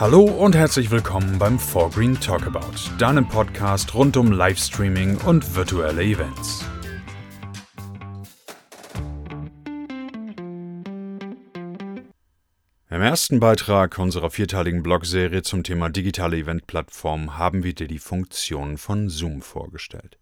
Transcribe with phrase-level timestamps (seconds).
[0.00, 6.64] Hallo und herzlich willkommen beim Forgreen Talkabout, deinem Podcast rund um Livestreaming und virtuelle Events.
[12.88, 18.78] Im ersten Beitrag unserer vierteiligen Blogserie zum Thema digitale Eventplattformen haben wir dir die Funktionen
[18.78, 20.16] von Zoom vorgestellt.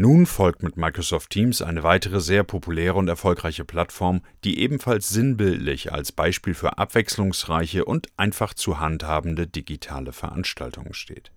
[0.00, 5.92] Nun folgt mit Microsoft Teams eine weitere sehr populäre und erfolgreiche Plattform, die ebenfalls sinnbildlich
[5.92, 11.32] als Beispiel für abwechslungsreiche und einfach zu handhabende digitale Veranstaltungen steht.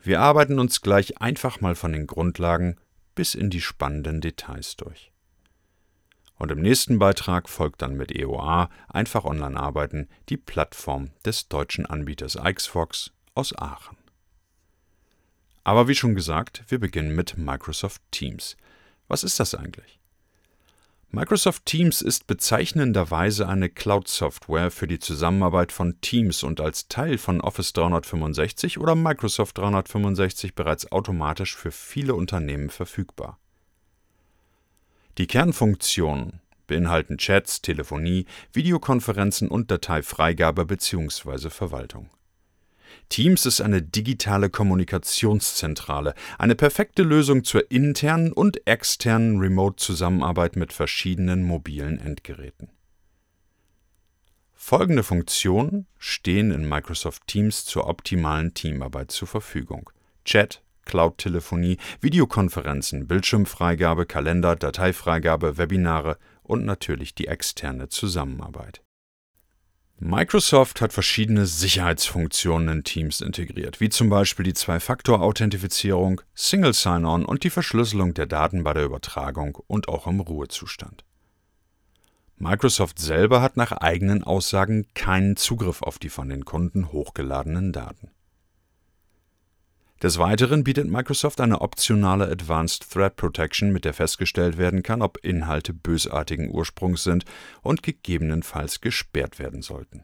[0.00, 2.76] Wir arbeiten uns gleich einfach mal von den Grundlagen
[3.16, 5.10] bis in die spannenden Details durch.
[6.38, 11.84] Und im nächsten Beitrag folgt dann mit EOA einfach online arbeiten die Plattform des deutschen
[11.84, 14.01] Anbieters Ixfox aus Aachen.
[15.64, 18.56] Aber wie schon gesagt, wir beginnen mit Microsoft Teams.
[19.08, 19.98] Was ist das eigentlich?
[21.14, 27.42] Microsoft Teams ist bezeichnenderweise eine Cloud-Software für die Zusammenarbeit von Teams und als Teil von
[27.42, 33.38] Office 365 oder Microsoft 365 bereits automatisch für viele Unternehmen verfügbar.
[35.18, 41.50] Die Kernfunktionen beinhalten Chats, Telefonie, Videokonferenzen und Dateifreigabe bzw.
[41.50, 42.08] Verwaltung.
[43.08, 51.44] Teams ist eine digitale Kommunikationszentrale, eine perfekte Lösung zur internen und externen Remote-Zusammenarbeit mit verschiedenen
[51.44, 52.70] mobilen Endgeräten.
[54.52, 59.90] Folgende Funktionen stehen in Microsoft Teams zur optimalen Teamarbeit zur Verfügung.
[60.24, 68.82] Chat, Cloud-Telefonie, Videokonferenzen, Bildschirmfreigabe, Kalender, Dateifreigabe, Webinare und natürlich die externe Zusammenarbeit.
[70.04, 77.44] Microsoft hat verschiedene Sicherheitsfunktionen in Teams integriert, wie zum Beispiel die Zwei-Faktor-Authentifizierung, Single Sign-On und
[77.44, 81.04] die Verschlüsselung der Daten bei der Übertragung und auch im Ruhezustand.
[82.36, 88.10] Microsoft selber hat nach eigenen Aussagen keinen Zugriff auf die von den Kunden hochgeladenen Daten.
[90.02, 95.18] Des Weiteren bietet Microsoft eine optionale Advanced Threat Protection, mit der festgestellt werden kann, ob
[95.18, 97.24] Inhalte bösartigen Ursprungs sind
[97.62, 100.02] und gegebenenfalls gesperrt werden sollten.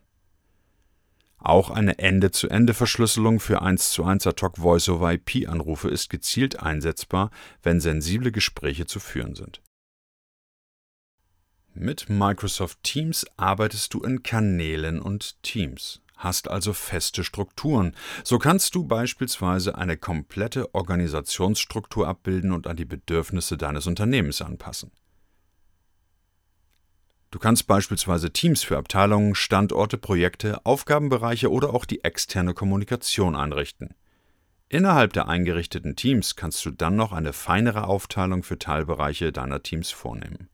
[1.39, 7.33] Auch eine Ende-zu-Ende-Verschlüsselung für 1 zu 1 Ad-Hoc Voice-over-IP-Anrufe ist gezielt einsetzbar,
[7.65, 9.63] wenn sensible Gespräche zu führen sind.
[11.75, 17.97] Mit Microsoft Teams arbeitest du in Kanälen und Teams hast also feste Strukturen.
[18.25, 24.91] So kannst du beispielsweise eine komplette Organisationsstruktur abbilden und an die Bedürfnisse deines Unternehmens anpassen.
[27.31, 33.95] Du kannst beispielsweise Teams für Abteilungen, Standorte, Projekte, Aufgabenbereiche oder auch die externe Kommunikation einrichten.
[34.71, 39.91] Innerhalb der eingerichteten Teams kannst du dann noch eine feinere Aufteilung für Teilbereiche deiner Teams
[39.91, 40.49] vornehmen.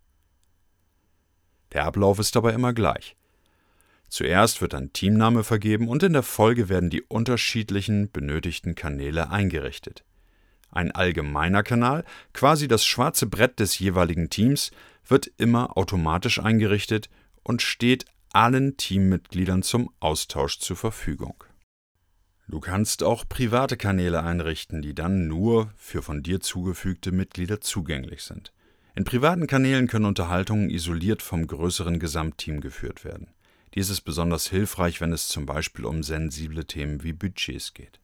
[1.73, 3.17] Der Ablauf ist dabei immer gleich.
[4.15, 10.05] Zuerst wird ein Teamname vergeben und in der Folge werden die unterschiedlichen benötigten Kanäle eingerichtet.
[10.71, 14.71] Ein allgemeiner Kanal, quasi das schwarze Brett des jeweiligen Teams,
[15.05, 17.11] wird immer automatisch eingerichtet
[17.43, 21.43] und steht allen Teammitgliedern zum Austausch zur Verfügung.
[22.47, 28.23] Du kannst auch private Kanäle einrichten, die dann nur für von dir zugefügte Mitglieder zugänglich
[28.23, 28.53] sind.
[28.95, 33.27] In privaten Kanälen können Unterhaltungen isoliert vom größeren Gesamtteam geführt werden.
[33.75, 38.01] Dies ist besonders hilfreich, wenn es zum Beispiel um sensible Themen wie Budgets geht.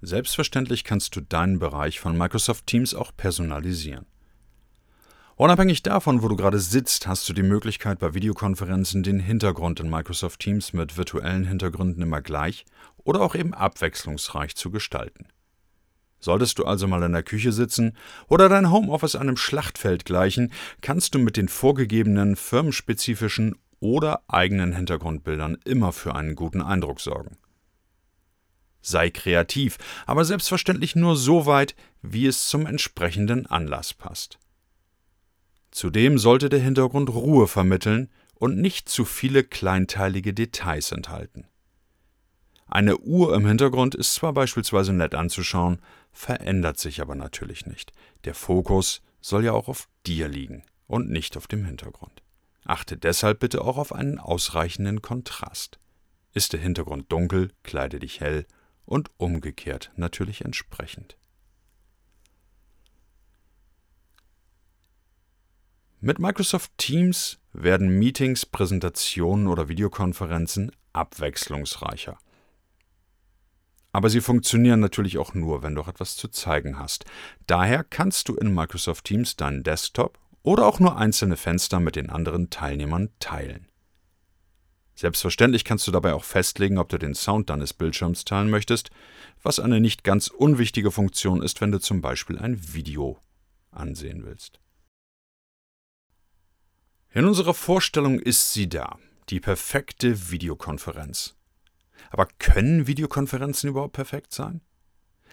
[0.00, 4.06] Selbstverständlich kannst du deinen Bereich von Microsoft Teams auch personalisieren.
[5.34, 9.90] Unabhängig davon, wo du gerade sitzt, hast du die Möglichkeit, bei Videokonferenzen den Hintergrund in
[9.90, 12.64] Microsoft Teams mit virtuellen Hintergründen immer gleich
[12.98, 15.26] oder auch eben abwechslungsreich zu gestalten.
[16.20, 17.96] Solltest du also mal in der Küche sitzen
[18.28, 25.58] oder dein Homeoffice einem Schlachtfeld gleichen, kannst du mit den vorgegebenen firmenspezifischen oder eigenen Hintergrundbildern
[25.64, 27.36] immer für einen guten Eindruck sorgen.
[28.80, 34.38] Sei kreativ, aber selbstverständlich nur so weit, wie es zum entsprechenden Anlass passt.
[35.72, 41.46] Zudem sollte der Hintergrund Ruhe vermitteln und nicht zu viele kleinteilige Details enthalten.
[42.66, 45.80] Eine Uhr im Hintergrund ist zwar beispielsweise nett anzuschauen,
[46.12, 47.92] verändert sich aber natürlich nicht.
[48.24, 52.21] Der Fokus soll ja auch auf dir liegen und nicht auf dem Hintergrund.
[52.64, 55.78] Achte deshalb bitte auch auf einen ausreichenden Kontrast.
[56.32, 58.46] Ist der Hintergrund dunkel, kleide dich hell
[58.84, 61.16] und umgekehrt natürlich entsprechend.
[66.00, 72.18] Mit Microsoft Teams werden Meetings, Präsentationen oder Videokonferenzen abwechslungsreicher.
[73.92, 77.04] Aber sie funktionieren natürlich auch nur, wenn du auch etwas zu zeigen hast.
[77.46, 82.10] Daher kannst du in Microsoft Teams deinen Desktop oder auch nur einzelne Fenster mit den
[82.10, 83.68] anderen Teilnehmern teilen.
[84.94, 88.90] Selbstverständlich kannst du dabei auch festlegen, ob du den Sound deines Bildschirms teilen möchtest,
[89.42, 93.18] was eine nicht ganz unwichtige Funktion ist, wenn du zum Beispiel ein Video
[93.70, 94.60] ansehen willst.
[97.14, 98.98] In unserer Vorstellung ist sie da,
[99.28, 101.36] die perfekte Videokonferenz.
[102.10, 104.60] Aber können Videokonferenzen überhaupt perfekt sein?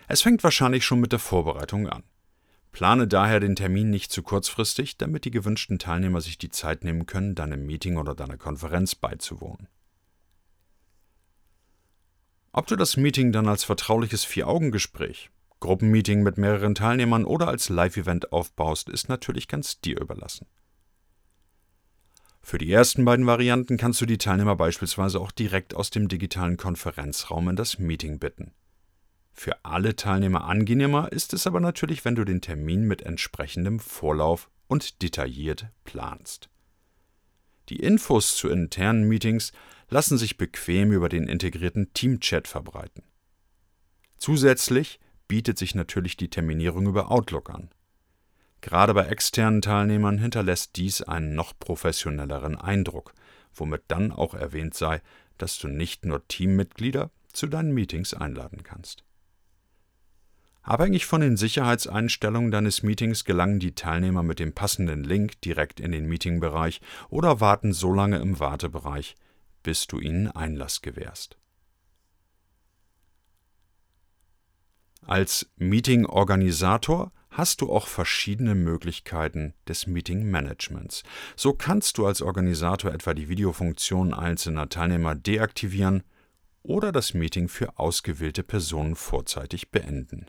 [0.08, 2.04] Es fängt wahrscheinlich schon mit der Vorbereitung an.
[2.72, 7.06] Plane daher den Termin nicht zu kurzfristig, damit die gewünschten Teilnehmer sich die Zeit nehmen
[7.06, 9.68] können, deinem Meeting oder deiner Konferenz beizuwohnen.
[12.52, 15.30] Ob du das Meeting dann als vertrauliches Vier-Augen-Gespräch,
[15.60, 20.48] Gruppenmeeting mit mehreren Teilnehmern oder als Live-Event aufbaust, ist natürlich ganz dir überlassen.
[22.42, 26.58] Für die ersten beiden Varianten kannst du die Teilnehmer beispielsweise auch direkt aus dem digitalen
[26.58, 28.54] Konferenzraum in das Meeting bitten.
[29.34, 34.50] Für alle Teilnehmer angenehmer ist es aber natürlich, wenn du den Termin mit entsprechendem Vorlauf
[34.68, 36.50] und detailliert planst.
[37.70, 39.52] Die Infos zu internen Meetings
[39.90, 43.04] lassen sich bequem über den integrierten Teamchat verbreiten.
[44.18, 47.70] Zusätzlich bietet sich natürlich die Terminierung über Outlook an.
[48.62, 53.14] Gerade bei externen Teilnehmern hinterlässt dies einen noch professionelleren Eindruck,
[53.54, 55.02] womit dann auch erwähnt sei,
[55.38, 59.06] dass du nicht nur Teammitglieder zu deinen Meetings einladen kannst.
[60.62, 65.92] Abhängig von den Sicherheitseinstellungen deines Meetings gelangen die Teilnehmer mit dem passenden Link direkt in
[65.92, 69.16] den Meetingbereich oder warten so lange im Wartebereich,
[69.64, 71.38] bis du ihnen Einlass gewährst.
[75.06, 81.04] Als Meeting-Organisator hast du auch verschiedene Möglichkeiten des Meeting-Managements.
[81.36, 86.04] So kannst du als Organisator etwa die Videofunktion einzelner Teilnehmer deaktivieren
[86.64, 90.28] oder das Meeting für ausgewählte Personen vorzeitig beenden.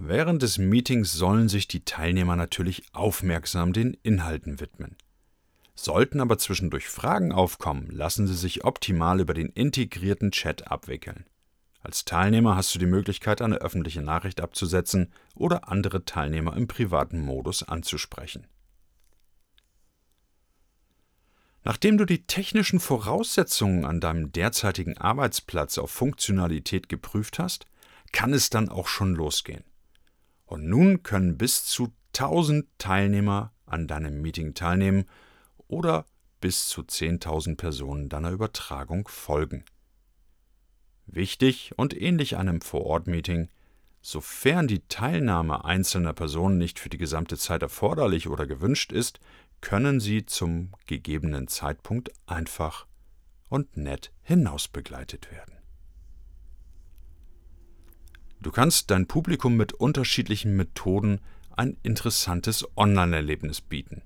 [0.00, 4.96] Während des Meetings sollen sich die Teilnehmer natürlich aufmerksam den Inhalten widmen.
[5.74, 11.24] Sollten aber zwischendurch Fragen aufkommen, lassen sie sich optimal über den integrierten Chat abwickeln.
[11.80, 17.20] Als Teilnehmer hast du die Möglichkeit, eine öffentliche Nachricht abzusetzen oder andere Teilnehmer im privaten
[17.20, 18.46] Modus anzusprechen.
[21.64, 27.66] Nachdem du die technischen Voraussetzungen an deinem derzeitigen Arbeitsplatz auf Funktionalität geprüft hast,
[28.12, 29.64] kann es dann auch schon losgehen.
[30.48, 35.04] Und nun können bis zu 1000 Teilnehmer an deinem Meeting teilnehmen
[35.68, 36.06] oder
[36.40, 39.64] bis zu 10.000 Personen deiner Übertragung folgen.
[41.04, 43.50] Wichtig und ähnlich einem Vor-Ort-Meeting,
[44.00, 49.20] sofern die Teilnahme einzelner Personen nicht für die gesamte Zeit erforderlich oder gewünscht ist,
[49.60, 52.86] können sie zum gegebenen Zeitpunkt einfach
[53.50, 55.57] und nett hinausbegleitet werden.
[58.40, 61.20] Du kannst dein Publikum mit unterschiedlichen Methoden
[61.56, 64.02] ein interessantes Online-Erlebnis bieten.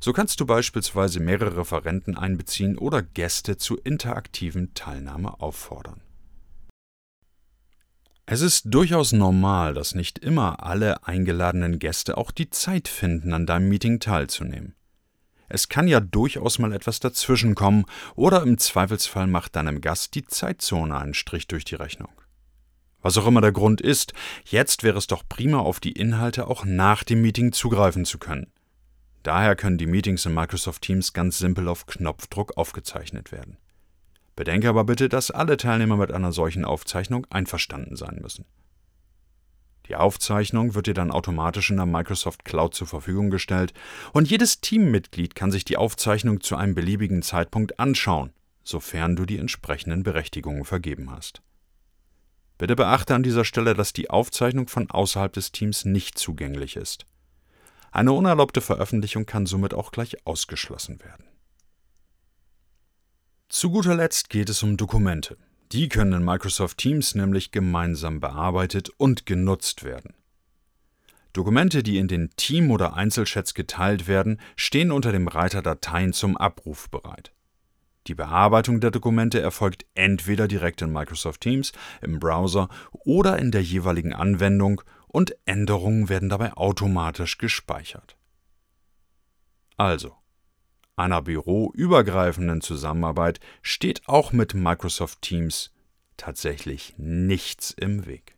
[0.00, 6.00] So kannst du beispielsweise mehrere Referenten einbeziehen oder Gäste zu interaktiven Teilnahme auffordern.
[8.26, 13.44] Es ist durchaus normal, dass nicht immer alle eingeladenen Gäste auch die Zeit finden, an
[13.44, 14.74] deinem Meeting teilzunehmen.
[15.48, 20.96] Es kann ja durchaus mal etwas dazwischenkommen oder im Zweifelsfall macht deinem Gast die Zeitzone
[20.96, 22.10] einen Strich durch die Rechnung.
[23.02, 24.12] Was auch immer der Grund ist,
[24.44, 28.52] jetzt wäre es doch prima, auf die Inhalte auch nach dem Meeting zugreifen zu können.
[29.22, 33.58] Daher können die Meetings in Microsoft Teams ganz simpel auf Knopfdruck aufgezeichnet werden.
[34.34, 38.46] Bedenke aber bitte, dass alle Teilnehmer mit einer solchen Aufzeichnung einverstanden sein müssen.
[39.88, 43.74] Die Aufzeichnung wird dir dann automatisch in der Microsoft Cloud zur Verfügung gestellt
[44.12, 49.38] und jedes Teammitglied kann sich die Aufzeichnung zu einem beliebigen Zeitpunkt anschauen, sofern du die
[49.38, 51.42] entsprechenden Berechtigungen vergeben hast.
[52.60, 57.06] Bitte beachte an dieser Stelle, dass die Aufzeichnung von außerhalb des Teams nicht zugänglich ist.
[57.90, 61.24] Eine unerlaubte Veröffentlichung kann somit auch gleich ausgeschlossen werden.
[63.48, 65.38] Zu guter Letzt geht es um Dokumente.
[65.72, 70.12] Die können in Microsoft Teams nämlich gemeinsam bearbeitet und genutzt werden.
[71.32, 76.36] Dokumente, die in den Team- oder Einzelchats geteilt werden, stehen unter dem Reiter Dateien zum
[76.36, 77.32] Abruf bereit.
[78.10, 81.70] Die Bearbeitung der Dokumente erfolgt entweder direkt in Microsoft Teams,
[82.02, 88.16] im Browser oder in der jeweiligen Anwendung und Änderungen werden dabei automatisch gespeichert.
[89.76, 90.16] Also,
[90.96, 95.72] einer büroübergreifenden Zusammenarbeit steht auch mit Microsoft Teams
[96.16, 98.34] tatsächlich nichts im Weg.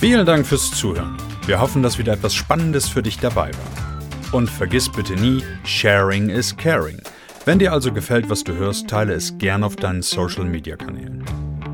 [0.00, 1.14] Vielen Dank fürs Zuhören.
[1.44, 4.32] Wir hoffen, dass wieder etwas Spannendes für dich dabei war.
[4.32, 7.02] Und vergiss bitte nie, Sharing is Caring.
[7.44, 11.22] Wenn dir also gefällt, was du hörst, teile es gern auf deinen Social Media Kanälen.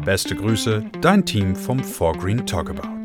[0.05, 2.96] Beste Grüße, dein Team vom 4Green Talkabout.